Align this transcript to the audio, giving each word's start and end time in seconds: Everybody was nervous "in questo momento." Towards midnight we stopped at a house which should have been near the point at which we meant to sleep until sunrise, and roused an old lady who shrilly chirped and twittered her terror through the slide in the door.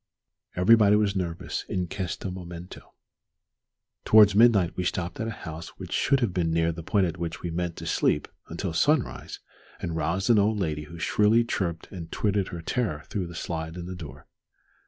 Everybody 0.55 0.95
was 0.95 1.15
nervous 1.15 1.63
"in 1.69 1.85
questo 1.87 2.31
momento." 2.31 2.95
Towards 4.03 4.33
midnight 4.33 4.75
we 4.75 4.83
stopped 4.83 5.19
at 5.19 5.27
a 5.27 5.43
house 5.45 5.77
which 5.77 5.91
should 5.91 6.21
have 6.21 6.33
been 6.33 6.49
near 6.49 6.71
the 6.71 6.81
point 6.81 7.05
at 7.05 7.19
which 7.19 7.43
we 7.43 7.51
meant 7.51 7.75
to 7.75 7.85
sleep 7.85 8.27
until 8.49 8.73
sunrise, 8.73 9.39
and 9.79 9.95
roused 9.95 10.31
an 10.31 10.39
old 10.39 10.57
lady 10.59 10.85
who 10.85 10.97
shrilly 10.97 11.43
chirped 11.43 11.87
and 11.91 12.11
twittered 12.11 12.47
her 12.47 12.63
terror 12.63 13.03
through 13.11 13.27
the 13.27 13.35
slide 13.35 13.75
in 13.77 13.85
the 13.85 13.93
door. 13.95 14.25